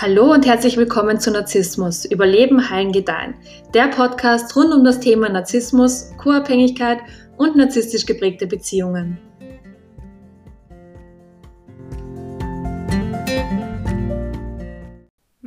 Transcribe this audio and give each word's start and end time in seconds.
Hallo 0.00 0.32
und 0.32 0.46
herzlich 0.46 0.76
willkommen 0.76 1.18
zu 1.18 1.32
Narzissmus, 1.32 2.04
Überleben, 2.04 2.70
Heilen, 2.70 2.92
Gedeihen. 2.92 3.34
Der 3.74 3.88
Podcast 3.88 4.54
rund 4.54 4.72
um 4.72 4.84
das 4.84 5.00
Thema 5.00 5.28
Narzissmus, 5.28 6.12
Co-Abhängigkeit 6.18 6.98
und 7.36 7.56
narzisstisch 7.56 8.06
geprägte 8.06 8.46
Beziehungen. 8.46 9.18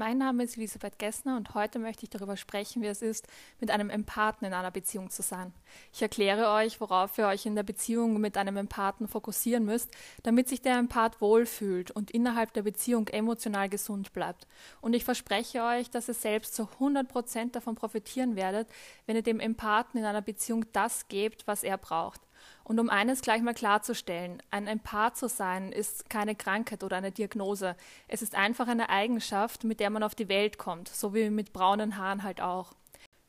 Mein 0.02 0.18
Name 0.18 0.46
ist 0.46 0.58
Elisabeth 0.58 0.98
Gessner 0.98 1.38
und 1.38 1.54
heute 1.54 1.78
möchte 1.78 2.06
ich 2.06 2.10
darüber 2.10 2.36
sprechen, 2.36 2.82
wie 2.82 2.88
es 2.88 3.04
ist, 3.04 3.28
mit 3.60 3.70
einem 3.70 3.92
Empathen 3.92 4.48
in 4.48 4.54
einer 4.56 4.72
Beziehung 4.72 5.12
zu 5.12 5.22
sein. 5.22 5.54
Ich 5.94 6.02
erkläre 6.02 6.50
euch, 6.54 6.82
worauf 6.82 7.20
ihr 7.20 7.28
euch 7.28 7.46
in 7.46 7.54
der 7.54 7.62
Beziehung 7.62 8.20
mit 8.20 8.36
einem 8.36 8.58
Empathen 8.58 9.08
fokussieren 9.08 9.64
müsst, 9.64 9.92
damit 10.24 10.50
sich 10.50 10.64
der 10.64 10.80
Empath 10.80 11.22
wohlfühlt 11.22 11.92
und 11.92 12.10
innerhalb 12.10 12.52
der 12.54 12.64
Beziehung 12.64 13.10
emotional 13.10 13.70
gesund 13.70 14.12
bleibt. 14.12 14.48
Und 14.82 14.96
ich 14.96 15.06
verspreche 15.06 15.64
euch, 15.64 15.92
dass 15.92 16.08
ihr 16.08 16.16
selbst 16.16 16.56
zu 16.56 16.64
100 16.64 17.08
Prozent 17.08 17.56
davon 17.56 17.76
profitieren 17.76 18.36
werdet, 18.36 18.68
wenn 19.06 19.18
ihr 19.18 19.22
dem 19.22 19.40
Empathen 19.40 20.00
in 20.00 20.06
einer 20.08 20.24
Beziehung 20.24 20.66
das 20.74 21.10
gebt, 21.10 21.46
was 21.46 21.62
er 21.62 21.78
braucht. 21.78 22.22
Und 22.64 22.80
um 22.80 22.90
eines 22.90 23.22
gleich 23.22 23.42
mal 23.42 23.54
klarzustellen, 23.54 24.42
ein 24.52 24.68
Empath 24.68 25.18
zu 25.18 25.28
sein 25.28 25.72
ist 25.72 26.10
keine 26.10 26.36
Krankheit 26.36 26.84
oder 26.84 26.98
eine 26.98 27.12
Diagnose. 27.12 27.76
Es 28.08 28.22
ist 28.22 28.36
einfach 28.36 28.68
eine 28.68 28.90
Eigenschaft, 28.90 29.64
mit 29.64 29.80
der 29.80 29.90
man 29.90 30.04
auf 30.04 30.16
die 30.16 30.30
Welt 30.30 30.58
kommt, 30.58 30.88
so 30.88 31.14
wie 31.14 31.30
mit 31.30 31.54
braunen 31.54 31.98
Haaren 31.98 32.24
halt 32.24 32.42
auch. 32.42 32.74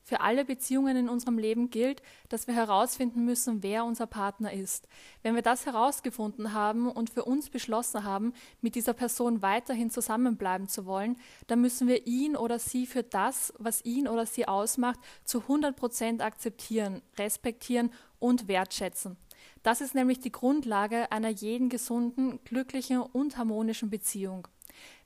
Für 0.04 0.20
alle 0.20 0.44
Beziehungen 0.44 0.96
in 0.96 1.08
unserem 1.08 1.38
Leben 1.38 1.70
gilt, 1.70 2.02
dass 2.28 2.48
wir 2.48 2.54
herausfinden 2.54 3.24
müssen, 3.24 3.62
wer 3.62 3.84
unser 3.84 4.06
Partner 4.06 4.52
ist. 4.52 4.88
Wenn 5.22 5.36
wir 5.36 5.42
das 5.42 5.64
herausgefunden 5.64 6.52
haben 6.52 6.90
und 6.90 7.10
für 7.10 7.24
uns 7.24 7.50
beschlossen 7.50 8.02
haben, 8.02 8.34
mit 8.60 8.74
dieser 8.74 8.94
Person 8.94 9.42
weiterhin 9.42 9.90
zusammenbleiben 9.90 10.68
zu 10.68 10.86
wollen, 10.86 11.16
dann 11.46 11.60
müssen 11.60 11.86
wir 11.86 12.06
ihn 12.06 12.36
oder 12.36 12.58
sie 12.58 12.86
für 12.86 13.04
das, 13.04 13.54
was 13.58 13.84
ihn 13.84 14.08
oder 14.08 14.26
sie 14.26 14.48
ausmacht, 14.48 14.98
zu 15.24 15.42
100 15.42 15.76
Prozent 15.76 16.20
akzeptieren, 16.20 17.00
respektieren 17.16 17.90
und 18.22 18.48
wertschätzen. 18.48 19.16
Das 19.62 19.80
ist 19.80 19.94
nämlich 19.94 20.20
die 20.20 20.32
Grundlage 20.32 21.10
einer 21.12 21.28
jeden 21.28 21.68
gesunden, 21.68 22.40
glücklichen 22.44 23.00
und 23.00 23.36
harmonischen 23.36 23.90
Beziehung. 23.90 24.48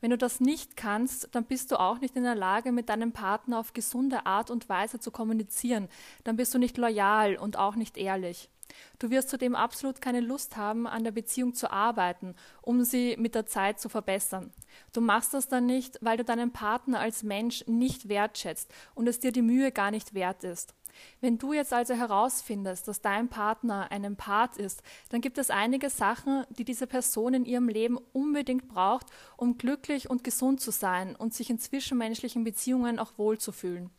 Wenn 0.00 0.11
du 0.11 0.19
das 0.19 0.41
nicht 0.41 0.77
kannst, 0.77 1.28
dann 1.33 1.44
bist 1.44 1.72
du 1.72 1.81
auch 1.81 2.00
nicht 2.00 2.17
in 2.17 2.22
der 2.22 2.34
Lage, 2.34 2.72
mit 2.72 2.89
deinem 2.89 3.12
Partner 3.12 3.59
auf 3.59 3.72
gesunde 3.72 4.27
Art 4.27 4.50
und 4.50 4.69
Weise 4.69 5.00
zu 5.00 5.11
kommunizieren. 5.11 5.89
Dann 6.25 6.37
bist 6.37 6.55
du 6.55 6.59
nicht 6.59 6.78
loyal 6.78 7.37
und 7.37 7.59
auch 7.59 7.75
nicht 7.75 7.97
ehrlich. 7.97 8.48
Du 8.98 9.11
wirst 9.11 9.31
zudem 9.31 9.55
absolut 9.55 10.00
keine 10.00 10.20
Lust 10.20 10.56
haben, 10.56 10.87
an 10.87 11.05
der 11.05 11.12
Beziehung 11.12 11.55
zu 11.55 11.70
arbeiten, 11.70 12.34
um 12.62 12.84
sie 12.84 13.17
mit 13.19 13.34
der 13.34 13.47
Zeit 13.47 13.81
zu 13.81 13.89
verbessern. 13.89 14.53
Du 14.92 15.00
machst 15.00 15.34
das 15.34 15.48
dann 15.48 15.67
nicht, 15.67 15.98
weil 16.00 16.17
du 16.17 16.25
deinen 16.25 16.53
Partner 16.53 17.00
als 17.00 17.22
Mensch 17.22 17.64
nicht 17.67 18.09
wertschätzt 18.09 18.72
und 18.94 19.09
es 19.09 19.20
dir 19.20 19.33
die 19.33 19.42
Mühe 19.42 19.72
gar 19.72 19.91
nicht 19.91 20.14
wert 20.14 20.44
ist. 20.44 20.75
Wenn 21.20 21.39
du 21.39 21.52
jetzt 21.52 21.72
also 21.72 21.94
herausfindest, 21.94 22.89
dass 22.89 23.00
dein 23.00 23.28
Partner 23.28 23.91
ein 23.91 24.05
Empath 24.05 24.56
ist, 24.56 24.83
dann 25.11 25.20
gibt 25.20 25.38
es 25.38 25.50
einige 25.50 25.91
Sachen, 25.91 26.44
die 26.50 26.64
diese 26.64 26.86
Person 26.86 27.34
in 27.34 27.44
ihrem 27.44 27.69
Leben 27.69 27.98
unbedingt 28.12 28.69
braucht, 28.69 29.06
um 29.36 29.58
glücklich 29.58 30.11
und 30.11 30.25
gesund 30.25 30.61
zu 30.61 30.70
sein 30.70 31.16
und 31.16 31.34
sich 31.34 31.50
in 31.50 31.58
zwischenmenschlichen 31.58 32.44
Beziehungen 32.44 32.98
auch 32.98 33.19
wohlzufühlen. 33.19 33.91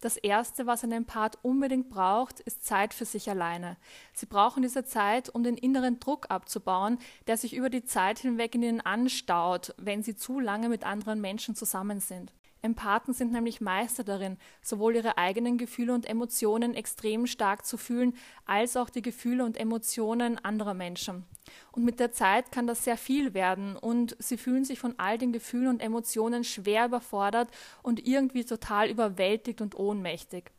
Das 0.00 0.16
Erste, 0.16 0.66
was 0.66 0.84
ein 0.84 0.92
Empath 0.92 1.38
unbedingt 1.42 1.88
braucht, 1.88 2.40
ist 2.40 2.64
Zeit 2.64 2.94
für 2.94 3.04
sich 3.04 3.28
alleine. 3.30 3.76
Sie 4.12 4.26
brauchen 4.26 4.62
diese 4.62 4.84
Zeit, 4.84 5.28
um 5.28 5.42
den 5.42 5.56
inneren 5.56 6.00
Druck 6.00 6.26
abzubauen, 6.30 6.98
der 7.26 7.36
sich 7.36 7.54
über 7.54 7.70
die 7.70 7.84
Zeit 7.84 8.18
hinweg 8.18 8.54
in 8.54 8.62
ihnen 8.62 8.80
anstaut, 8.80 9.74
wenn 9.76 10.02
sie 10.02 10.16
zu 10.16 10.40
lange 10.40 10.68
mit 10.68 10.84
anderen 10.84 11.20
Menschen 11.20 11.54
zusammen 11.54 12.00
sind. 12.00 12.32
Empathen 12.62 13.14
sind 13.14 13.32
nämlich 13.32 13.60
Meister 13.60 14.04
darin, 14.04 14.36
sowohl 14.62 14.96
ihre 14.96 15.18
eigenen 15.18 15.58
Gefühle 15.58 15.94
und 15.94 16.06
Emotionen 16.06 16.74
extrem 16.74 17.26
stark 17.26 17.64
zu 17.64 17.76
fühlen, 17.76 18.14
als 18.46 18.76
auch 18.76 18.90
die 18.90 19.02
Gefühle 19.02 19.44
und 19.44 19.56
Emotionen 19.56 20.38
anderer 20.38 20.74
Menschen. 20.74 21.24
Und 21.72 21.84
mit 21.84 22.00
der 22.00 22.12
Zeit 22.12 22.52
kann 22.52 22.66
das 22.66 22.84
sehr 22.84 22.96
viel 22.96 23.34
werden 23.34 23.76
und 23.76 24.16
sie 24.18 24.36
fühlen 24.36 24.64
sich 24.64 24.78
von 24.78 24.94
all 24.98 25.18
den 25.18 25.32
Gefühlen 25.32 25.68
und 25.68 25.80
Emotionen 25.80 26.44
schwer 26.44 26.86
überfordert 26.86 27.48
und 27.82 28.06
irgendwie 28.06 28.44
total 28.44 28.90
überwältigt 28.90 29.60
und 29.60 29.74
ohnmächtig. 29.76 30.50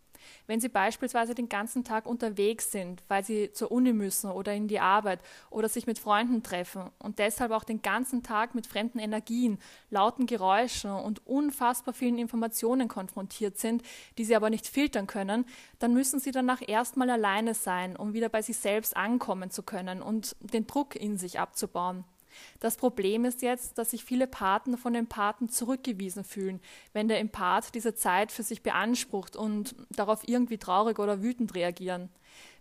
Wenn 0.47 0.59
Sie 0.59 0.69
beispielsweise 0.69 1.35
den 1.35 1.49
ganzen 1.49 1.83
Tag 1.83 2.05
unterwegs 2.05 2.71
sind, 2.71 3.03
weil 3.07 3.23
Sie 3.23 3.51
zur 3.51 3.71
Uni 3.71 3.93
müssen 3.93 4.31
oder 4.31 4.53
in 4.53 4.67
die 4.67 4.79
Arbeit 4.79 5.19
oder 5.49 5.69
sich 5.69 5.87
mit 5.87 5.99
Freunden 5.99 6.43
treffen 6.43 6.89
und 6.99 7.19
deshalb 7.19 7.51
auch 7.51 7.63
den 7.63 7.81
ganzen 7.81 8.23
Tag 8.23 8.55
mit 8.55 8.67
fremden 8.67 8.99
Energien, 8.99 9.59
lauten 9.89 10.25
Geräuschen 10.25 10.91
und 10.91 11.25
unfassbar 11.27 11.93
vielen 11.93 12.17
Informationen 12.17 12.87
konfrontiert 12.87 13.57
sind, 13.57 13.83
die 14.17 14.25
Sie 14.25 14.35
aber 14.35 14.49
nicht 14.49 14.67
filtern 14.67 15.07
können, 15.07 15.45
dann 15.79 15.93
müssen 15.93 16.19
Sie 16.19 16.31
danach 16.31 16.61
erstmal 16.67 17.09
alleine 17.09 17.53
sein, 17.53 17.95
um 17.95 18.13
wieder 18.13 18.29
bei 18.29 18.41
sich 18.41 18.57
selbst 18.57 18.95
ankommen 18.95 19.51
zu 19.51 19.63
können 19.63 20.01
und 20.01 20.35
den 20.39 20.67
Druck 20.67 20.95
in 20.95 21.17
sich 21.17 21.39
abzubauen. 21.39 22.03
Das 22.59 22.77
Problem 22.77 23.25
ist 23.25 23.41
jetzt, 23.41 23.77
dass 23.77 23.91
sich 23.91 24.03
viele 24.03 24.27
Paten 24.27 24.77
von 24.77 24.93
den 24.93 25.07
Paten 25.07 25.49
zurückgewiesen 25.49 26.23
fühlen, 26.23 26.59
wenn 26.93 27.07
der 27.07 27.19
Empath 27.19 27.73
diese 27.75 27.95
Zeit 27.95 28.31
für 28.31 28.43
sich 28.43 28.63
beansprucht 28.63 29.35
und 29.35 29.75
darauf 29.89 30.27
irgendwie 30.27 30.57
traurig 30.57 30.99
oder 30.99 31.21
wütend 31.21 31.55
reagieren. 31.55 32.09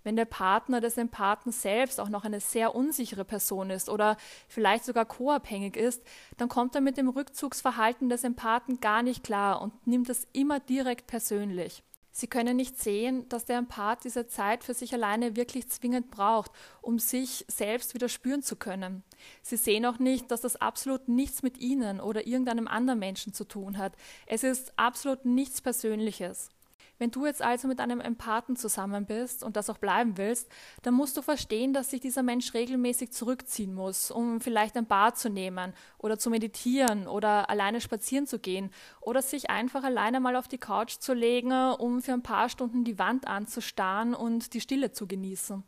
Wenn 0.05 0.17
der 0.17 0.25
Partner 0.25 0.81
des 0.81 0.97
Empathen 0.97 1.53
selbst 1.53 2.01
auch 2.01 2.09
noch 2.09 2.25
eine 2.25 2.41
sehr 2.41 2.75
unsichere 2.75 3.25
Person 3.25 3.71
ist 3.71 3.89
oder 3.89 4.17
vielleicht 4.49 4.85
sogar 4.85 5.05
co-abhängig 5.05 5.77
ist, 5.77 6.03
dann 6.37 6.49
kommt 6.49 6.75
er 6.75 6.81
mit 6.81 6.97
dem 6.97 7.09
Rückzugsverhalten 7.09 8.09
des 8.09 8.25
Empathen 8.25 8.81
gar 8.81 9.03
nicht 9.03 9.23
klar 9.25 9.61
und 9.61 9.87
nimmt 9.87 10.09
es 10.09 10.27
immer 10.33 10.61
direkt 10.61 11.07
persönlich. 11.09 11.83
Sie 12.19 12.27
können 12.27 12.57
nicht 12.57 12.77
sehen, 12.81 13.29
dass 13.29 13.45
der 13.45 13.59
Empath 13.59 14.03
diese 14.03 14.27
Zeit 14.27 14.65
für 14.65 14.75
sich 14.75 14.93
alleine 14.93 15.37
wirklich 15.37 15.69
zwingend 15.69 16.11
braucht, 16.11 16.51
um 16.83 16.99
sich 16.99 17.45
selbst 17.47 17.95
wieder 17.95 18.09
spüren 18.09 18.43
zu 18.43 18.57
können. 18.57 19.05
Sie 19.41 19.57
sehen 19.57 19.87
auch 19.87 20.01
nicht, 20.01 20.29
dass 20.33 20.41
das 20.41 20.57
absolut 20.57 21.07
nichts 21.07 21.45
mit 21.45 21.59
Ihnen 21.59 22.01
oder 22.01 22.27
irgendeinem 22.27 22.67
anderen 22.67 22.99
Menschen 22.99 23.35
zu 23.35 23.45
tun 23.45 23.79
hat. 23.79 23.93
Es 24.27 24.43
ist 24.43 24.73
absolut 24.77 25.27
nichts 25.27 25.61
Persönliches. 25.61 26.51
Wenn 26.99 27.13
du 27.13 27.27
jetzt 27.27 27.43
also 27.43 27.69
mit 27.69 27.81
einem 27.81 28.01
Empathen 28.01 28.57
zusammen 28.57 29.07
bist 29.07 29.45
und 29.45 29.57
das 29.57 29.71
auch 29.71 29.79
bleiben 29.79 30.19
willst, 30.19 30.51
dann 30.83 30.95
musst 30.95 31.17
du 31.17 31.23
verstehen, 31.23 31.73
dass 31.73 31.91
sich 31.91 32.01
dieser 32.01 32.25
Mensch 32.25 32.55
regelmäßig 32.55 33.13
zurückziehen 33.13 33.73
muss, 33.73 34.11
um 34.11 34.41
vielleicht 34.41 34.77
ein 34.77 34.87
Bad 34.87 35.17
zu 35.17 35.31
nehmen 35.31 35.75
oder 35.99 36.19
zu 36.19 36.29
meditieren 36.29 37.07
oder 37.07 37.49
alleine 37.51 37.81
spazieren 37.81 38.27
zu 38.27 38.41
gehen 38.41 38.71
oder 39.01 39.23
sich 39.23 39.49
einfach 39.49 39.85
alleine 39.85 40.19
mal 40.19 40.35
auf 40.35 40.49
die 40.49 40.59
Couch 40.59 40.97
zu 40.99 41.15
legen, 41.15 41.53
um 41.53 42.03
für 42.03 42.13
ein 42.13 42.23
paar 42.23 42.49
Stunden 42.49 42.83
die 42.83 42.99
Wand 42.99 43.29
anzustarren 43.29 44.15
und 44.15 44.53
die 44.55 44.61
Stille 44.61 44.91
zu 44.91 45.07
genießen. 45.07 45.63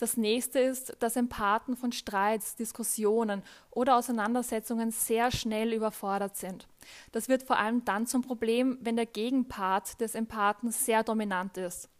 Das 0.00 0.16
nächste 0.16 0.60
ist, 0.60 0.96
dass 1.00 1.14
Empathen 1.16 1.76
von 1.76 1.92
Streits, 1.92 2.56
Diskussionen 2.56 3.42
oder 3.70 3.98
Auseinandersetzungen 3.98 4.92
sehr 4.92 5.30
schnell 5.30 5.74
überfordert 5.74 6.38
sind. 6.38 6.66
Das 7.12 7.28
wird 7.28 7.42
vor 7.42 7.58
allem 7.58 7.84
dann 7.84 8.06
zum 8.06 8.22
Problem, 8.22 8.78
wenn 8.80 8.96
der 8.96 9.04
Gegenpart 9.04 10.00
des 10.00 10.14
Empathen 10.14 10.70
sehr 10.70 11.02
dominant 11.02 11.58
ist. 11.58 11.90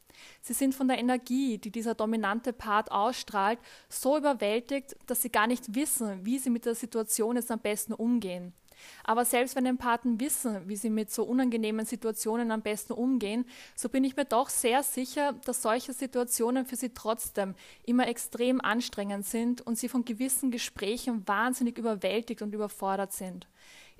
Sie 0.41 0.55
sind 0.55 0.75
von 0.75 0.89
der 0.89 0.99
Energie, 0.99 1.59
die 1.59 1.71
dieser 1.71 1.95
dominante 1.95 2.55
Part 2.55 2.91
ausstrahlt, 2.91 3.59
so 3.91 4.17
überwältigt, 4.17 4.97
dass 5.05 5.21
sie 5.21 5.31
gar 5.31 5.47
nicht 5.47 5.75
wissen, 5.75 6.25
wie 6.25 6.39
sie 6.39 6.49
mit 6.49 6.65
der 6.65 6.75
Situation 6.75 7.37
jetzt 7.37 7.51
am 7.51 7.61
besten 7.61 7.93
umgehen. 7.93 8.55
Aber 9.05 9.25
selbst 9.25 9.57
wenn 9.57 9.67
Empathen 9.67 10.21
wissen, 10.21 10.69
wie 10.69 10.77
sie 10.77 10.91
mit 10.91 11.11
so 11.11 11.25
unangenehmen 11.25 11.87
Situationen 11.87 12.51
am 12.51 12.63
besten 12.63 12.93
umgehen, 12.93 13.45
so 13.75 13.89
bin 13.89 14.05
ich 14.05 14.17
mir 14.17 14.25
doch 14.25 14.49
sehr 14.49 14.83
sicher, 14.83 15.35
dass 15.45 15.63
solche 15.63 15.93
Situationen 15.93 16.65
für 16.65 16.77
sie 16.77 16.91
trotzdem 16.91 17.55
immer 17.85 18.09
extrem 18.09 18.61
anstrengend 18.61 19.27
sind 19.27 19.61
und 19.61 19.79
sie 19.79 19.89
von 19.89 20.05
gewissen 20.05 20.51
Gesprächen 20.51 21.27
wahnsinnig 21.27 21.79
überwältigt 21.79 22.43
und 22.43 22.55
überfordert 22.55 23.13
sind. 23.13 23.47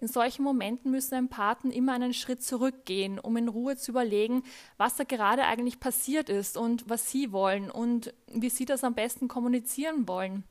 In 0.01 0.09
solchen 0.09 0.43
Momenten 0.45 0.91
müssen 0.91 1.15
Empathen 1.15 1.71
immer 1.71 1.93
einen 1.93 2.15
Schritt 2.15 2.43
zurückgehen, 2.43 3.19
um 3.19 3.37
in 3.37 3.49
Ruhe 3.49 3.77
zu 3.77 3.91
überlegen, 3.91 4.43
was 4.79 4.97
da 4.97 5.05
gerade 5.05 5.45
eigentlich 5.45 5.79
passiert 5.79 6.31
ist 6.31 6.57
und 6.57 6.89
was 6.89 7.11
sie 7.11 7.33
wollen 7.33 7.71
und 7.71 8.15
wie 8.27 8.49
sie 8.49 8.65
das 8.65 8.83
am 8.83 8.95
besten 8.95 9.29
kommunizieren 9.29 10.09
wollen. 10.09 10.45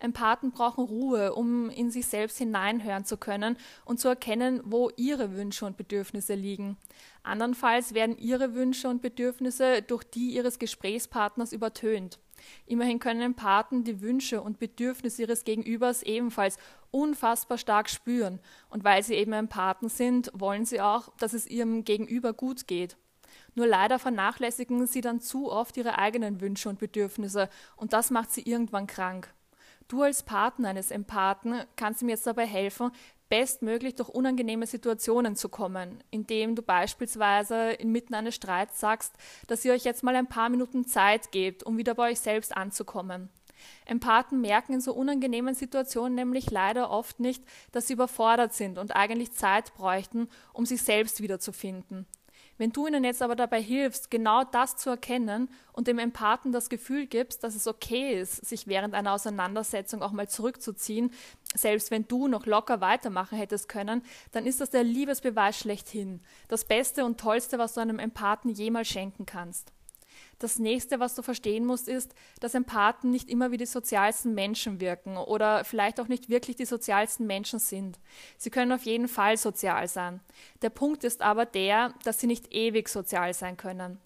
Empathen 0.00 0.50
brauchen 0.50 0.84
Ruhe, 0.84 1.34
um 1.34 1.70
in 1.70 1.90
sich 1.90 2.06
selbst 2.06 2.38
hineinhören 2.38 3.04
zu 3.04 3.16
können 3.16 3.56
und 3.84 4.00
zu 4.00 4.08
erkennen, 4.08 4.60
wo 4.64 4.90
ihre 4.96 5.34
Wünsche 5.34 5.66
und 5.66 5.76
Bedürfnisse 5.76 6.34
liegen. 6.34 6.76
Andernfalls 7.22 7.94
werden 7.94 8.16
ihre 8.18 8.54
Wünsche 8.54 8.88
und 8.88 9.02
Bedürfnisse 9.02 9.82
durch 9.82 10.04
die 10.04 10.34
ihres 10.34 10.58
Gesprächspartners 10.58 11.52
übertönt. 11.52 12.18
Immerhin 12.66 12.98
können 12.98 13.20
Empathen 13.20 13.84
die 13.84 14.00
Wünsche 14.00 14.40
und 14.40 14.58
Bedürfnisse 14.58 15.22
ihres 15.22 15.44
Gegenübers 15.44 16.02
ebenfalls 16.02 16.58
unfassbar 16.90 17.58
stark 17.58 17.88
spüren. 17.88 18.40
Und 18.70 18.84
weil 18.84 19.02
sie 19.02 19.14
eben 19.14 19.32
Empathen 19.32 19.88
sind, 19.88 20.30
wollen 20.34 20.64
sie 20.64 20.80
auch, 20.80 21.08
dass 21.18 21.32
es 21.32 21.46
ihrem 21.46 21.84
Gegenüber 21.84 22.32
gut 22.32 22.66
geht. 22.66 22.96
Nur 23.54 23.66
leider 23.66 23.98
vernachlässigen 23.98 24.86
sie 24.86 25.00
dann 25.00 25.20
zu 25.20 25.50
oft 25.50 25.76
ihre 25.76 25.98
eigenen 25.98 26.40
Wünsche 26.40 26.68
und 26.68 26.78
Bedürfnisse 26.78 27.48
und 27.76 27.92
das 27.92 28.10
macht 28.10 28.30
sie 28.30 28.42
irgendwann 28.42 28.86
krank. 28.86 29.32
Du 29.88 30.02
als 30.02 30.24
Partner 30.24 30.70
eines 30.70 30.90
Empathen 30.90 31.62
kannst 31.76 32.02
ihm 32.02 32.08
jetzt 32.08 32.26
dabei 32.26 32.46
helfen, 32.46 32.90
bestmöglich 33.28 33.94
durch 33.94 34.08
unangenehme 34.08 34.66
Situationen 34.66 35.36
zu 35.36 35.48
kommen, 35.48 36.02
indem 36.10 36.54
du 36.54 36.62
beispielsweise 36.62 37.72
inmitten 37.72 38.14
eines 38.14 38.34
Streits 38.34 38.80
sagst, 38.80 39.14
dass 39.46 39.64
ihr 39.64 39.72
euch 39.72 39.84
jetzt 39.84 40.02
mal 40.02 40.16
ein 40.16 40.28
paar 40.28 40.48
Minuten 40.48 40.86
Zeit 40.86 41.32
gebt, 41.32 41.62
um 41.62 41.78
wieder 41.78 41.94
bei 41.94 42.10
euch 42.10 42.20
selbst 42.20 42.56
anzukommen. 42.56 43.28
Empathen 43.84 44.40
merken 44.40 44.74
in 44.74 44.80
so 44.80 44.92
unangenehmen 44.92 45.54
Situationen 45.54 46.14
nämlich 46.14 46.50
leider 46.50 46.90
oft 46.90 47.20
nicht, 47.20 47.42
dass 47.72 47.86
sie 47.86 47.94
überfordert 47.94 48.52
sind 48.54 48.78
und 48.78 48.94
eigentlich 48.94 49.32
Zeit 49.32 49.74
bräuchten, 49.74 50.28
um 50.52 50.66
sich 50.66 50.82
selbst 50.82 51.22
wiederzufinden. 51.22 52.06
Wenn 52.58 52.72
du 52.72 52.86
ihnen 52.86 53.04
jetzt 53.04 53.22
aber 53.22 53.36
dabei 53.36 53.60
hilfst, 53.62 54.10
genau 54.10 54.44
das 54.44 54.76
zu 54.76 54.90
erkennen 54.90 55.48
und 55.72 55.88
dem 55.88 55.98
Empathen 55.98 56.52
das 56.52 56.68
Gefühl 56.68 57.06
gibst, 57.06 57.44
dass 57.44 57.54
es 57.54 57.66
okay 57.66 58.18
ist, 58.18 58.46
sich 58.46 58.66
während 58.66 58.94
einer 58.94 59.12
Auseinandersetzung 59.12 60.02
auch 60.02 60.12
mal 60.12 60.28
zurückzuziehen, 60.28 61.10
selbst 61.54 61.90
wenn 61.90 62.08
du 62.08 62.28
noch 62.28 62.46
locker 62.46 62.80
weitermachen 62.80 63.36
hättest 63.36 63.68
können, 63.68 64.02
dann 64.32 64.46
ist 64.46 64.60
das 64.60 64.70
der 64.70 64.84
Liebesbeweis 64.84 65.58
schlechthin. 65.58 66.20
Das 66.48 66.64
Beste 66.64 67.04
und 67.04 67.20
Tollste, 67.20 67.58
was 67.58 67.74
du 67.74 67.80
einem 67.80 67.98
Empathen 67.98 68.50
jemals 68.50 68.88
schenken 68.88 69.26
kannst. 69.26 69.72
Das 70.38 70.58
nächste, 70.58 71.00
was 71.00 71.14
du 71.14 71.22
verstehen 71.22 71.64
musst, 71.64 71.88
ist, 71.88 72.14
dass 72.40 72.54
Empathen 72.54 73.10
nicht 73.10 73.30
immer 73.30 73.50
wie 73.50 73.56
die 73.56 73.66
sozialsten 73.66 74.34
Menschen 74.34 74.80
wirken 74.80 75.16
oder 75.16 75.64
vielleicht 75.64 75.98
auch 75.98 76.08
nicht 76.08 76.28
wirklich 76.28 76.56
die 76.56 76.66
sozialsten 76.66 77.26
Menschen 77.26 77.58
sind. 77.58 77.98
Sie 78.36 78.50
können 78.50 78.72
auf 78.72 78.82
jeden 78.82 79.08
Fall 79.08 79.38
sozial 79.38 79.88
sein. 79.88 80.20
Der 80.60 80.70
Punkt 80.70 81.04
ist 81.04 81.22
aber 81.22 81.46
der, 81.46 81.94
dass 82.04 82.20
sie 82.20 82.26
nicht 82.26 82.52
ewig 82.52 82.88
sozial 82.88 83.32
sein 83.32 83.56
können. 83.56 83.98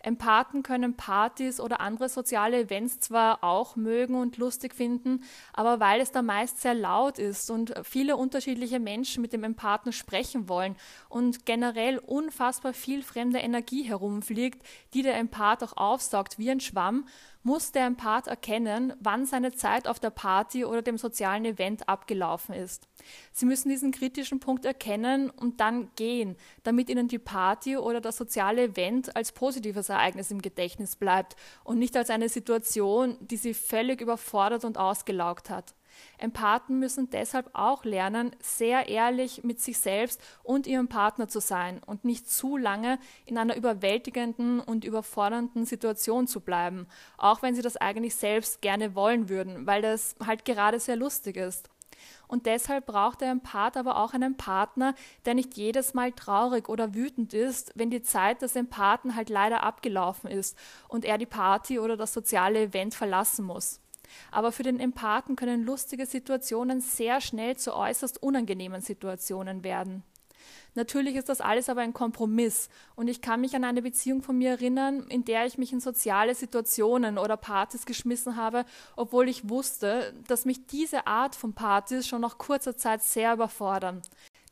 Empathen 0.00 0.62
können 0.62 0.96
Partys 0.96 1.60
oder 1.60 1.80
andere 1.80 2.08
soziale 2.08 2.60
Events 2.60 3.00
zwar 3.00 3.42
auch 3.42 3.76
mögen 3.76 4.14
und 4.14 4.36
lustig 4.36 4.74
finden, 4.74 5.22
aber 5.52 5.80
weil 5.80 6.00
es 6.00 6.12
da 6.12 6.22
meist 6.22 6.60
sehr 6.60 6.74
laut 6.74 7.18
ist 7.18 7.50
und 7.50 7.74
viele 7.82 8.16
unterschiedliche 8.16 8.80
Menschen 8.80 9.22
mit 9.22 9.32
dem 9.32 9.44
Empathen 9.44 9.92
sprechen 9.92 10.48
wollen 10.48 10.76
und 11.08 11.46
generell 11.46 11.98
unfassbar 11.98 12.72
viel 12.72 13.02
fremde 13.02 13.38
Energie 13.38 13.82
herumfliegt, 13.82 14.62
die 14.94 15.02
der 15.02 15.16
Empath 15.16 15.62
auch 15.62 15.76
aufsaugt 15.76 16.38
wie 16.38 16.50
ein 16.50 16.60
Schwamm, 16.60 17.06
muss 17.46 17.70
der 17.70 17.86
Empath 17.86 18.26
erkennen, 18.26 18.92
wann 18.98 19.24
seine 19.24 19.52
Zeit 19.52 19.86
auf 19.86 20.00
der 20.00 20.10
Party 20.10 20.64
oder 20.64 20.82
dem 20.82 20.98
sozialen 20.98 21.44
Event 21.44 21.88
abgelaufen 21.88 22.56
ist. 22.56 22.88
Sie 23.30 23.46
müssen 23.46 23.68
diesen 23.68 23.92
kritischen 23.92 24.40
Punkt 24.40 24.64
erkennen 24.64 25.30
und 25.30 25.60
dann 25.60 25.88
gehen, 25.94 26.36
damit 26.64 26.90
ihnen 26.90 27.06
die 27.06 27.20
Party 27.20 27.76
oder 27.76 28.00
das 28.00 28.16
soziale 28.16 28.64
Event 28.64 29.14
als 29.14 29.30
positives 29.66 29.88
Ereignis 29.88 30.30
im 30.30 30.42
Gedächtnis 30.42 30.96
bleibt 30.96 31.36
und 31.64 31.78
nicht 31.78 31.96
als 31.96 32.10
eine 32.10 32.28
Situation, 32.28 33.16
die 33.20 33.36
sie 33.36 33.54
völlig 33.54 34.00
überfordert 34.00 34.64
und 34.64 34.78
ausgelaugt 34.78 35.50
hat. 35.50 35.74
Empathen 36.18 36.78
müssen 36.78 37.08
deshalb 37.08 37.48
auch 37.54 37.84
lernen, 37.84 38.36
sehr 38.40 38.88
ehrlich 38.88 39.44
mit 39.44 39.60
sich 39.60 39.78
selbst 39.78 40.20
und 40.42 40.66
ihrem 40.66 40.88
Partner 40.88 41.26
zu 41.26 41.40
sein 41.40 41.80
und 41.86 42.04
nicht 42.04 42.28
zu 42.28 42.58
lange 42.58 42.98
in 43.24 43.38
einer 43.38 43.56
überwältigenden 43.56 44.60
und 44.60 44.84
überfordernden 44.84 45.64
Situation 45.64 46.26
zu 46.26 46.40
bleiben, 46.40 46.86
auch 47.16 47.40
wenn 47.40 47.54
sie 47.54 47.62
das 47.62 47.78
eigentlich 47.78 48.14
selbst 48.14 48.60
gerne 48.60 48.94
wollen 48.94 49.30
würden, 49.30 49.66
weil 49.66 49.80
das 49.80 50.16
halt 50.24 50.44
gerade 50.44 50.78
sehr 50.78 50.96
lustig 50.96 51.36
ist. 51.36 51.70
Und 52.28 52.46
deshalb 52.46 52.86
braucht 52.86 53.20
der 53.20 53.30
Empath 53.30 53.76
aber 53.76 53.98
auch 53.98 54.14
einen 54.14 54.36
Partner, 54.36 54.94
der 55.24 55.34
nicht 55.34 55.56
jedes 55.56 55.94
Mal 55.94 56.12
traurig 56.12 56.68
oder 56.68 56.94
wütend 56.94 57.34
ist, 57.34 57.72
wenn 57.74 57.90
die 57.90 58.02
Zeit 58.02 58.42
des 58.42 58.56
Empathen 58.56 59.14
halt 59.14 59.28
leider 59.28 59.62
abgelaufen 59.62 60.30
ist 60.30 60.56
und 60.88 61.04
er 61.04 61.18
die 61.18 61.26
Party 61.26 61.78
oder 61.78 61.96
das 61.96 62.12
soziale 62.12 62.62
Event 62.62 62.94
verlassen 62.94 63.44
muss. 63.44 63.80
Aber 64.30 64.52
für 64.52 64.62
den 64.62 64.80
Empathen 64.80 65.36
können 65.36 65.64
lustige 65.64 66.06
Situationen 66.06 66.80
sehr 66.80 67.20
schnell 67.20 67.56
zu 67.56 67.74
äußerst 67.74 68.22
unangenehmen 68.22 68.80
Situationen 68.80 69.64
werden. 69.64 70.04
Natürlich 70.74 71.16
ist 71.16 71.28
das 71.28 71.40
alles 71.40 71.68
aber 71.68 71.80
ein 71.80 71.92
Kompromiss 71.92 72.68
und 72.94 73.08
ich 73.08 73.20
kann 73.20 73.40
mich 73.40 73.56
an 73.56 73.64
eine 73.64 73.82
Beziehung 73.82 74.22
von 74.22 74.36
mir 74.38 74.50
erinnern, 74.50 75.06
in 75.08 75.24
der 75.24 75.46
ich 75.46 75.58
mich 75.58 75.72
in 75.72 75.80
soziale 75.80 76.34
Situationen 76.34 77.18
oder 77.18 77.36
Partys 77.36 77.86
geschmissen 77.86 78.36
habe, 78.36 78.64
obwohl 78.96 79.28
ich 79.28 79.48
wusste, 79.48 80.14
dass 80.28 80.44
mich 80.44 80.66
diese 80.66 81.06
Art 81.06 81.34
von 81.34 81.54
Partys 81.54 82.06
schon 82.06 82.20
nach 82.20 82.38
kurzer 82.38 82.76
Zeit 82.76 83.02
sehr 83.02 83.32
überfordern. 83.32 84.02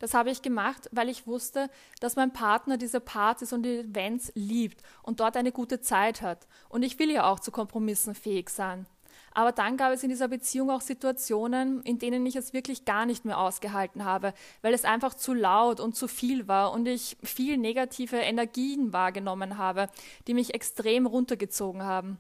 Das 0.01 0.13
habe 0.13 0.31
ich 0.31 0.43
gemacht, 0.43 0.89
weil 0.93 1.09
ich 1.09 1.27
wusste, 1.27 1.71
dass 2.01 2.17
mein 2.17 2.33
Partner 2.33 2.77
diese 2.77 3.01
Partys 3.01 3.53
und 3.53 3.65
Events 3.65 4.33
liebt 4.35 4.83
und 5.03 5.21
dort 5.21 5.37
eine 5.37 5.53
gute 5.53 5.81
Zeit 5.81 6.21
hat. 6.21 6.47
Und 6.69 6.83
ich 6.83 6.99
will 6.99 7.11
ja 7.11 7.31
auch 7.31 7.41
zu 7.41 7.51
Kompromissen 7.51 8.15
fähig 8.15 8.51
sein. 8.51 8.87
Aber 9.35 9.51
dann 9.51 9.77
gab 9.77 9.93
es 9.93 10.05
in 10.05 10.09
dieser 10.09 10.29
Beziehung 10.29 10.71
auch 10.71 10.81
Situationen, 10.81 11.83
in 11.83 11.99
denen 11.99 12.25
ich 12.25 12.37
es 12.37 12.53
wirklich 12.53 12.85
gar 12.85 13.05
nicht 13.05 13.25
mehr 13.25 13.39
ausgehalten 13.39 14.05
habe, 14.05 14.33
weil 14.63 14.73
es 14.73 14.85
einfach 14.85 15.15
zu 15.15 15.35
laut 15.35 15.81
und 15.81 15.97
zu 15.97 16.07
viel 16.07 16.47
war 16.47 16.73
und 16.73 16.87
ich 16.87 17.17
viel 17.23 17.59
negative 17.59 18.17
Energien 18.17 18.93
wahrgenommen 18.93 19.59
habe, 19.59 19.89
die 20.29 20.35
mich 20.35 20.55
extrem 20.55 21.07
runtergezogen 21.07 21.83
haben. 21.83 22.19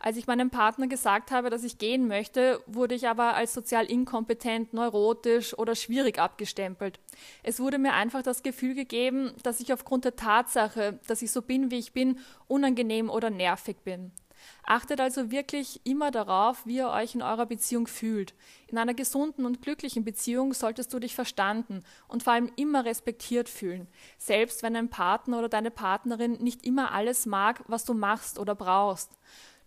Als 0.00 0.16
ich 0.16 0.26
meinem 0.26 0.50
Partner 0.50 0.88
gesagt 0.88 1.30
habe, 1.30 1.50
dass 1.50 1.62
ich 1.62 1.78
gehen 1.78 2.08
möchte, 2.08 2.60
wurde 2.66 2.94
ich 2.94 3.08
aber 3.08 3.34
als 3.34 3.54
sozial 3.54 3.86
inkompetent, 3.86 4.72
neurotisch 4.72 5.56
oder 5.56 5.74
schwierig 5.74 6.18
abgestempelt. 6.18 6.98
Es 7.42 7.60
wurde 7.60 7.78
mir 7.78 7.92
einfach 7.92 8.22
das 8.22 8.42
Gefühl 8.42 8.74
gegeben, 8.74 9.32
dass 9.42 9.60
ich 9.60 9.72
aufgrund 9.72 10.04
der 10.04 10.16
Tatsache, 10.16 10.98
dass 11.06 11.22
ich 11.22 11.30
so 11.30 11.42
bin, 11.42 11.70
wie 11.70 11.78
ich 11.78 11.92
bin, 11.92 12.18
unangenehm 12.48 13.10
oder 13.10 13.30
nervig 13.30 13.76
bin. 13.84 14.12
Achtet 14.64 15.00
also 15.00 15.30
wirklich 15.30 15.80
immer 15.84 16.10
darauf, 16.10 16.66
wie 16.66 16.76
ihr 16.76 16.88
euch 16.88 17.14
in 17.14 17.22
eurer 17.22 17.46
Beziehung 17.46 17.86
fühlt. 17.86 18.34
In 18.68 18.78
einer 18.78 18.94
gesunden 18.94 19.46
und 19.46 19.62
glücklichen 19.62 20.04
Beziehung 20.04 20.54
solltest 20.54 20.92
du 20.92 20.98
dich 20.98 21.14
verstanden 21.14 21.84
und 22.08 22.22
vor 22.22 22.32
allem 22.32 22.50
immer 22.56 22.84
respektiert 22.84 23.48
fühlen, 23.48 23.86
selbst 24.18 24.62
wenn 24.62 24.74
dein 24.74 24.90
Partner 24.90 25.38
oder 25.38 25.48
deine 25.48 25.70
Partnerin 25.70 26.32
nicht 26.34 26.66
immer 26.66 26.92
alles 26.92 27.26
mag, 27.26 27.62
was 27.66 27.84
du 27.84 27.94
machst 27.94 28.38
oder 28.38 28.54
brauchst. 28.54 29.10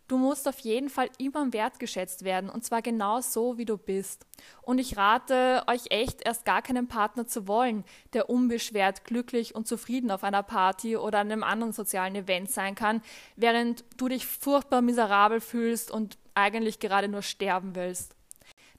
Du 0.10 0.18
musst 0.18 0.48
auf 0.48 0.60
jeden 0.62 0.90
Fall 0.90 1.08
immer 1.20 1.54
wertgeschätzt 1.54 2.24
werden 2.24 2.50
und 2.50 2.66
zwar 2.66 2.82
genau 2.82 3.22
so, 3.22 3.60
wie 3.60 3.66
du 3.66 3.78
bist. 3.78 4.26
Und 4.64 4.80
ich 4.80 4.98
rate 4.98 5.62
euch 5.68 5.92
echt, 5.92 6.26
erst 6.26 6.46
gar 6.46 6.64
keinen 6.64 6.88
Partner 6.88 7.28
zu 7.28 7.48
wollen, 7.48 7.84
der 8.14 8.28
unbeschwert, 8.28 9.06
glücklich 9.06 9.54
und 9.54 9.68
zufrieden 9.68 10.10
auf 10.10 10.24
einer 10.24 10.42
Party 10.42 10.98
oder 10.98 11.20
einem 11.20 11.44
anderen 11.44 11.74
sozialen 11.74 12.16
Event 12.16 12.50
sein 12.50 12.74
kann, 12.74 13.04
während 13.36 13.86
du 13.98 14.08
dich 14.08 14.26
furchtbar 14.26 14.82
miserabel 14.82 15.42
fühlst 15.42 15.92
und 15.92 16.18
eigentlich 16.34 16.80
gerade 16.80 17.08
nur 17.08 17.22
sterben 17.22 17.76
willst. 17.76 18.16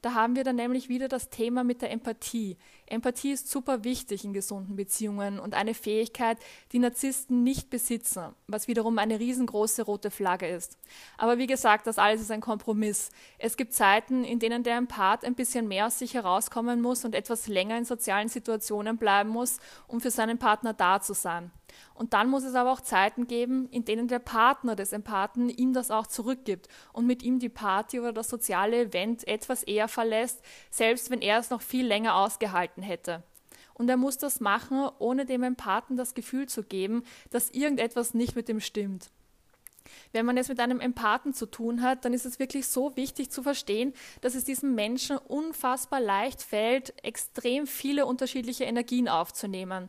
Da 0.02 0.14
haben 0.14 0.34
wir 0.34 0.44
dann 0.44 0.56
nämlich 0.56 0.88
wieder 0.88 1.08
das 1.08 1.28
Thema 1.28 1.62
mit 1.62 1.82
der 1.82 1.90
Empathie. 1.90 2.56
Empathie 2.86 3.32
ist 3.32 3.50
super 3.50 3.84
wichtig 3.84 4.24
in 4.24 4.32
gesunden 4.32 4.74
Beziehungen 4.74 5.38
und 5.38 5.54
eine 5.54 5.74
Fähigkeit, 5.74 6.38
die 6.72 6.78
Narzissten 6.78 7.42
nicht 7.42 7.68
besitzen, 7.68 8.34
was 8.46 8.66
wiederum 8.66 8.98
eine 8.98 9.20
riesengroße 9.20 9.82
rote 9.82 10.10
Flagge 10.10 10.48
ist. 10.48 10.78
Aber 11.18 11.36
wie 11.36 11.46
gesagt, 11.46 11.86
das 11.86 11.98
alles 11.98 12.22
ist 12.22 12.30
ein 12.30 12.40
Kompromiss. 12.40 13.10
Es 13.38 13.58
gibt 13.58 13.74
Zeiten, 13.74 14.24
in 14.24 14.38
denen 14.38 14.62
der 14.62 14.78
Empath 14.78 15.22
ein 15.22 15.34
bisschen 15.34 15.68
mehr 15.68 15.86
aus 15.86 15.98
sich 15.98 16.14
herauskommen 16.14 16.80
muss 16.80 17.04
und 17.04 17.14
etwas 17.14 17.46
länger 17.46 17.76
in 17.76 17.84
sozialen 17.84 18.28
Situationen 18.28 18.96
bleiben 18.96 19.28
muss, 19.28 19.58
um 19.86 20.00
für 20.00 20.10
seinen 20.10 20.38
Partner 20.38 20.72
da 20.72 21.02
zu 21.02 21.12
sein. 21.12 21.50
Und 21.94 22.12
dann 22.12 22.28
muss 22.28 22.44
es 22.44 22.54
aber 22.54 22.72
auch 22.72 22.80
Zeiten 22.80 23.26
geben, 23.26 23.68
in 23.70 23.84
denen 23.84 24.08
der 24.08 24.18
Partner 24.18 24.76
des 24.76 24.92
Empathen 24.92 25.48
ihm 25.48 25.72
das 25.72 25.90
auch 25.90 26.06
zurückgibt 26.06 26.68
und 26.92 27.06
mit 27.06 27.22
ihm 27.22 27.38
die 27.38 27.48
Party 27.48 28.00
oder 28.00 28.12
das 28.12 28.28
soziale 28.28 28.82
Event 28.82 29.26
etwas 29.28 29.62
eher 29.62 29.88
verlässt, 29.88 30.42
selbst 30.70 31.10
wenn 31.10 31.20
er 31.22 31.38
es 31.38 31.50
noch 31.50 31.62
viel 31.62 31.86
länger 31.86 32.16
ausgehalten 32.16 32.82
hätte. 32.82 33.22
Und 33.74 33.88
er 33.88 33.96
muss 33.96 34.18
das 34.18 34.40
machen, 34.40 34.88
ohne 34.98 35.24
dem 35.24 35.42
Empathen 35.42 35.96
das 35.96 36.14
Gefühl 36.14 36.48
zu 36.48 36.62
geben, 36.62 37.02
dass 37.30 37.50
irgendetwas 37.50 38.12
nicht 38.14 38.36
mit 38.36 38.48
ihm 38.48 38.60
stimmt. 38.60 39.10
Wenn 40.12 40.26
man 40.26 40.36
es 40.36 40.48
mit 40.48 40.60
einem 40.60 40.80
Empathen 40.80 41.34
zu 41.34 41.46
tun 41.46 41.82
hat, 41.82 42.04
dann 42.04 42.12
ist 42.12 42.26
es 42.26 42.38
wirklich 42.38 42.66
so 42.66 42.96
wichtig 42.96 43.30
zu 43.30 43.42
verstehen, 43.42 43.92
dass 44.20 44.34
es 44.34 44.44
diesem 44.44 44.74
Menschen 44.74 45.18
unfassbar 45.18 46.00
leicht 46.00 46.42
fällt, 46.42 46.94
extrem 47.04 47.66
viele 47.66 48.06
unterschiedliche 48.06 48.64
Energien 48.64 49.08
aufzunehmen. 49.08 49.88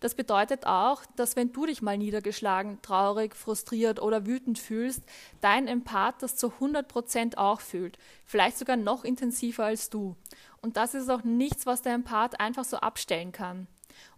Das 0.00 0.14
bedeutet 0.14 0.66
auch, 0.66 1.02
dass 1.16 1.36
wenn 1.36 1.52
du 1.52 1.66
dich 1.66 1.82
mal 1.82 1.98
niedergeschlagen, 1.98 2.80
traurig, 2.82 3.36
frustriert 3.36 4.00
oder 4.00 4.26
wütend 4.26 4.58
fühlst, 4.58 5.02
dein 5.40 5.68
Empath 5.68 6.22
das 6.22 6.36
zu 6.36 6.52
100 6.54 6.88
Prozent 6.88 7.38
auch 7.38 7.60
fühlt, 7.60 7.98
vielleicht 8.24 8.58
sogar 8.58 8.76
noch 8.76 9.04
intensiver 9.04 9.64
als 9.66 9.90
du. 9.90 10.16
Und 10.62 10.76
das 10.76 10.94
ist 10.94 11.10
auch 11.10 11.24
nichts, 11.24 11.66
was 11.66 11.82
der 11.82 11.94
Empath 11.94 12.40
einfach 12.40 12.64
so 12.64 12.78
abstellen 12.78 13.32
kann. 13.32 13.66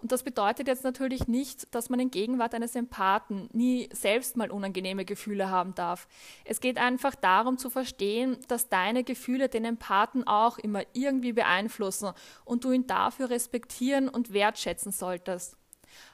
Und 0.01 0.13
das 0.13 0.23
bedeutet 0.23 0.69
jetzt 0.69 0.85
natürlich 0.85 1.29
nicht, 1.29 1.75
dass 1.75 1.91
man 1.91 2.01
in 2.01 2.11
Gegenwart 2.11 2.55
eines 2.55 2.75
Empathen 2.75 3.49
nie 3.53 3.89
selbst 3.93 4.37
mal 4.37 4.51
unangenehme 4.51 5.05
Gefühle 5.05 5.51
haben 5.51 5.75
darf. 5.75 6.09
Es 6.45 6.61
geht 6.61 6.79
einfach 6.79 7.15
darum 7.15 7.59
zu 7.59 7.71
verstehen, 7.71 8.39
dass 8.49 8.69
deine 8.69 9.05
Gefühle 9.05 9.49
den 9.49 9.65
Empathen 9.65 10.27
auch 10.27 10.59
immer 10.59 10.83
irgendwie 10.93 11.33
beeinflussen 11.33 12.13
und 12.45 12.65
du 12.65 12.73
ihn 12.73 12.87
dafür 12.87 13.31
respektieren 13.31 14.09
und 14.09 14.33
wertschätzen 14.33 14.93
solltest. 14.93 15.57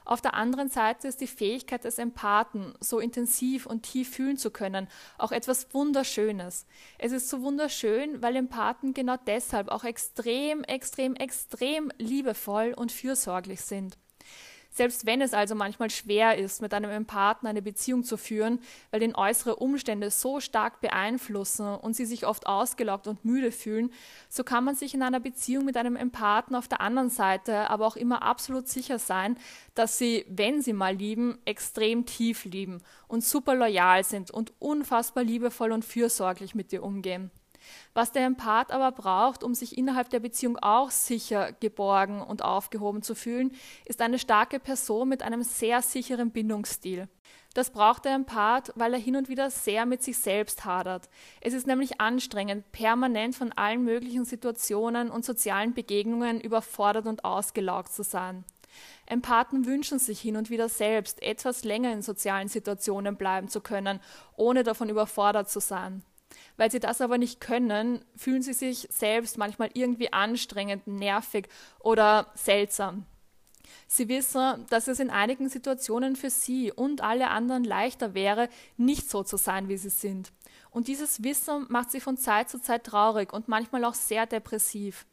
Auf 0.05 0.21
der 0.21 0.33
anderen 0.33 0.69
Seite 0.69 1.07
ist 1.07 1.21
die 1.21 1.27
Fähigkeit 1.27 1.83
des 1.83 1.97
Empathen, 1.97 2.73
so 2.79 2.99
intensiv 2.99 3.65
und 3.65 3.83
tief 3.83 4.09
fühlen 4.09 4.37
zu 4.37 4.51
können, 4.51 4.87
auch 5.17 5.31
etwas 5.31 5.73
Wunderschönes. 5.73 6.65
Es 6.97 7.11
ist 7.11 7.29
so 7.29 7.41
wunderschön, 7.41 8.21
weil 8.21 8.35
Empathen 8.35 8.93
genau 8.93 9.15
deshalb 9.27 9.69
auch 9.69 9.83
extrem, 9.83 10.63
extrem, 10.63 11.15
extrem 11.15 11.91
liebevoll 11.97 12.73
und 12.75 12.91
fürsorglich 12.91 13.61
sind. 13.61 13.97
Selbst 14.71 15.05
wenn 15.05 15.21
es 15.21 15.33
also 15.33 15.55
manchmal 15.55 15.89
schwer 15.89 16.37
ist, 16.37 16.61
mit 16.61 16.73
einem 16.73 16.91
Empathen 16.91 17.47
eine 17.47 17.61
Beziehung 17.61 18.03
zu 18.03 18.17
führen, 18.17 18.59
weil 18.91 19.01
ihn 19.01 19.15
äußere 19.15 19.55
Umstände 19.55 20.11
so 20.11 20.39
stark 20.39 20.79
beeinflussen 20.79 21.67
und 21.75 21.95
sie 21.95 22.05
sich 22.05 22.25
oft 22.25 22.45
ausgelaugt 22.45 23.07
und 23.07 23.25
müde 23.25 23.51
fühlen, 23.51 23.91
so 24.29 24.43
kann 24.43 24.63
man 24.63 24.75
sich 24.75 24.93
in 24.93 25.01
einer 25.01 25.19
Beziehung 25.19 25.65
mit 25.65 25.75
einem 25.75 25.95
Empathen 25.95 26.55
auf 26.55 26.67
der 26.67 26.81
anderen 26.81 27.09
Seite 27.09 27.69
aber 27.69 27.87
auch 27.87 27.95
immer 27.95 28.21
absolut 28.21 28.67
sicher 28.67 28.99
sein, 28.99 29.37
dass 29.73 29.97
sie, 29.97 30.25
wenn 30.29 30.61
sie 30.61 30.73
mal 30.73 30.95
lieben, 30.95 31.39
extrem 31.45 32.05
tief 32.05 32.45
lieben 32.45 32.81
und 33.07 33.23
super 33.23 33.55
loyal 33.55 34.03
sind 34.03 34.29
und 34.29 34.53
unfassbar 34.59 35.23
liebevoll 35.23 35.71
und 35.71 35.83
fürsorglich 35.83 36.53
mit 36.53 36.71
dir 36.71 36.83
umgehen. 36.83 37.31
Was 37.93 38.11
der 38.11 38.25
Empath 38.25 38.71
aber 38.71 38.91
braucht, 38.91 39.43
um 39.43 39.53
sich 39.53 39.77
innerhalb 39.77 40.09
der 40.09 40.19
Beziehung 40.19 40.57
auch 40.57 40.91
sicher, 40.91 41.51
geborgen 41.53 42.21
und 42.21 42.43
aufgehoben 42.43 43.01
zu 43.01 43.15
fühlen, 43.15 43.51
ist 43.85 44.01
eine 44.01 44.19
starke 44.19 44.59
Person 44.59 45.09
mit 45.09 45.23
einem 45.23 45.43
sehr 45.43 45.81
sicheren 45.81 46.31
Bindungsstil. 46.31 47.07
Das 47.53 47.71
braucht 47.71 48.05
der 48.05 48.13
Empath, 48.13 48.71
weil 48.75 48.93
er 48.93 48.99
hin 48.99 49.15
und 49.15 49.27
wieder 49.27 49.49
sehr 49.49 49.85
mit 49.85 50.03
sich 50.03 50.17
selbst 50.17 50.65
hadert. 50.65 51.09
Es 51.41 51.53
ist 51.53 51.65
nämlich 51.65 51.99
anstrengend, 51.99 52.71
permanent 52.71 53.35
von 53.35 53.51
allen 53.53 53.83
möglichen 53.83 54.23
Situationen 54.23 55.09
und 55.09 55.25
sozialen 55.25 55.73
Begegnungen 55.73 56.39
überfordert 56.39 57.07
und 57.07 57.25
ausgelaugt 57.25 57.91
zu 57.91 58.03
sein. 58.03 58.45
Empathen 59.07 59.65
wünschen 59.65 59.97
sich 59.97 60.19
hin 60.19 60.37
und 60.37 60.49
wieder 60.49 60.69
selbst, 60.69 61.21
etwas 61.23 61.63
länger 61.63 61.91
in 61.91 62.01
sozialen 62.01 62.47
Situationen 62.47 63.15
bleiben 63.17 63.47
zu 63.47 63.61
können, 63.61 63.99
ohne 64.35 64.63
davon 64.63 64.89
überfordert 64.89 65.49
zu 65.49 65.59
sein. 65.59 66.03
Weil 66.57 66.71
sie 66.71 66.79
das 66.79 67.01
aber 67.01 67.17
nicht 67.17 67.39
können, 67.39 68.03
fühlen 68.15 68.41
sie 68.41 68.53
sich 68.53 68.87
selbst 68.91 69.37
manchmal 69.37 69.69
irgendwie 69.73 70.13
anstrengend, 70.13 70.87
nervig 70.87 71.47
oder 71.79 72.31
seltsam. 72.35 73.05
Sie 73.87 74.07
wissen, 74.07 74.65
dass 74.69 74.87
es 74.87 74.99
in 74.99 75.09
einigen 75.09 75.49
Situationen 75.49 76.15
für 76.15 76.29
sie 76.29 76.71
und 76.71 77.01
alle 77.01 77.29
anderen 77.29 77.63
leichter 77.63 78.13
wäre, 78.13 78.49
nicht 78.77 79.09
so 79.09 79.23
zu 79.23 79.37
sein, 79.37 79.67
wie 79.67 79.77
sie 79.77 79.89
sind. 79.89 80.31
Und 80.71 80.87
dieses 80.87 81.23
Wissen 81.23 81.65
macht 81.69 81.91
sie 81.91 81.99
von 81.99 82.17
Zeit 82.17 82.49
zu 82.49 82.61
Zeit 82.61 82.83
traurig 82.83 83.33
und 83.33 83.47
manchmal 83.47 83.85
auch 83.85 83.93
sehr 83.93 84.25
depressiv. 84.25 85.05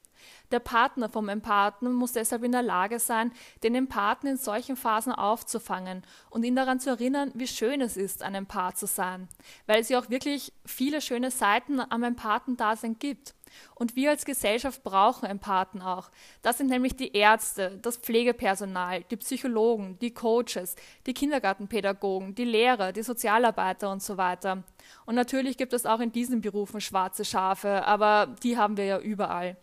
Der 0.51 0.61
Partner 0.61 1.09
vom 1.09 1.29
Empathen 1.29 1.93
muss 1.93 2.13
deshalb 2.13 2.43
in 2.45 2.53
der 2.53 2.63
Lage 2.63 2.99
sein, 2.99 3.33
den 3.63 3.75
Empathen 3.75 4.29
in 4.29 4.37
solchen 4.37 4.77
Phasen 4.77 5.13
aufzufangen 5.13 6.03
und 6.31 6.45
ihn 6.45 6.57
daran 6.57 6.81
zu 6.81 6.91
erinnern, 6.91 7.33
wie 7.35 7.47
schön 7.47 7.81
es 7.81 7.97
ist, 7.97 8.23
ein 8.23 8.35
Empath 8.35 8.79
zu 8.79 8.87
sein, 8.87 9.29
weil 9.67 9.81
es 9.81 9.89
ja 9.89 9.99
auch 9.99 10.11
wirklich 10.11 10.53
viele 10.65 11.01
schöne 11.01 11.31
Seiten 11.31 11.81
am 11.81 12.03
Empathendasein 12.03 12.99
gibt. 12.99 13.35
Und 13.75 13.97
wir 13.97 14.11
als 14.11 14.25
Gesellschaft 14.25 14.83
brauchen 14.83 15.27
Empathen 15.27 15.83
auch. 15.83 16.11
Das 16.43 16.59
sind 16.59 16.69
nämlich 16.69 16.97
die 16.97 17.13
Ärzte, 17.13 17.79
das 17.83 17.97
Pflegepersonal, 17.97 19.05
die 19.05 19.17
Psychologen, 19.17 19.99
die 20.01 20.13
Coaches, 20.13 20.77
die 21.07 21.15
Kindergartenpädagogen, 21.15 22.35
die 22.35 22.45
Lehrer, 22.45 22.93
die 22.93 23.03
Sozialarbeiter 23.03 23.91
und 23.91 24.03
so 24.03 24.17
weiter. 24.17 24.63
Und 25.05 25.15
natürlich 25.15 25.57
gibt 25.57 25.73
es 25.73 25.87
auch 25.87 26.01
in 26.01 26.13
diesen 26.13 26.41
Berufen 26.41 26.81
schwarze 26.81 27.25
Schafe, 27.25 27.85
aber 27.85 28.35
die 28.43 28.57
haben 28.57 28.77
wir 28.77 28.85
ja 28.85 28.99
überall. 28.99 29.57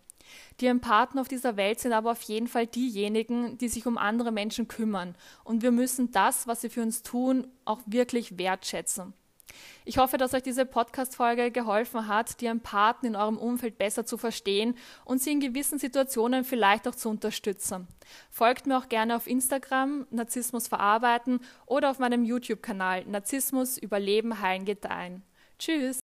Die 0.60 0.68
Empathen 0.68 1.20
auf 1.20 1.28
dieser 1.28 1.58
Welt 1.58 1.80
sind 1.80 1.94
aber 1.94 2.12
auf 2.12 2.22
jeden 2.24 2.48
Fall 2.48 2.68
diejenigen, 2.68 3.58
die 3.58 3.68
sich 3.68 3.86
um 3.86 3.98
andere 3.98 4.32
Menschen 4.32 4.68
kümmern. 4.68 5.16
Und 5.44 5.62
wir 5.62 5.72
müssen 5.72 6.12
das, 6.12 6.48
was 6.48 6.62
sie 6.62 6.70
für 6.70 6.82
uns 6.82 7.04
tun, 7.04 7.48
auch 7.66 7.82
wirklich 7.86 8.38
wertschätzen. 8.38 9.13
Ich 9.86 9.98
hoffe, 9.98 10.18
dass 10.18 10.34
euch 10.34 10.44
diese 10.44 10.66
Podcast-Folge 10.66 11.52
geholfen 11.52 12.08
hat, 12.08 12.40
die 12.42 12.46
Empathen 12.46 13.10
in 13.10 13.16
eurem 13.16 13.38
Umfeld 13.38 13.78
besser 13.78 14.06
zu 14.06 14.18
verstehen 14.18 14.75
und 15.06 15.22
sie 15.22 15.32
in 15.32 15.40
gewissen 15.40 15.80
Situationen 15.80 16.44
vielleicht 16.44 16.88
auch 16.88 16.96
zu 16.96 17.10
unterstützen. 17.10 17.88
Folgt 18.30 18.66
mir 18.66 18.78
auch 18.78 18.90
gerne 18.90 19.16
auf 19.16 19.28
Instagram, 19.28 20.08
Narzissmus 20.10 20.68
verarbeiten 20.68 21.42
oder 21.66 21.92
auf 21.92 22.00
meinem 22.00 22.24
YouTube-Kanal 22.24 23.06
Narzissmus 23.06 23.78
überleben, 23.78 24.40
heilen, 24.40 24.66
gedeihen. 24.66 25.24
Tschüss! 25.60 26.02